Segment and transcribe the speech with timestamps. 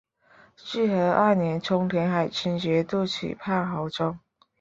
[0.55, 4.17] 至和二年充镇海军节度使判亳州。